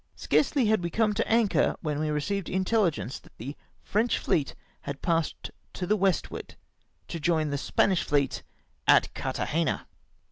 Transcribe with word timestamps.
Scarcely 0.15 0.65
had 0.65 0.81
we 0.83 0.89
come 0.89 1.13
to 1.13 1.27
an 1.27 1.31
anchor 1.41 1.75
when 1.81 1.99
w^e 1.99 2.11
received 2.11 2.49
intelligence 2.49 3.19
that 3.19 3.37
the 3.37 3.55
French 3.83 4.17
fleet 4.17 4.55
had 4.81 5.03
passed, 5.03 5.51
to 5.73 5.85
the 5.85 5.95
w^estward 5.95 6.55
to 7.07 7.19
join 7.19 7.51
the 7.51 7.57
Spanish 7.59 8.01
fleet 8.03 8.41
at 8.87 9.13
Carthagena 9.13 9.85